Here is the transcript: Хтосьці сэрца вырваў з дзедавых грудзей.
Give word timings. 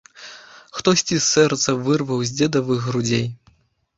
Хтосьці 0.77 1.17
сэрца 1.25 1.75
вырваў 1.87 2.19
з 2.29 2.35
дзедавых 2.39 2.79
грудзей. 2.89 3.25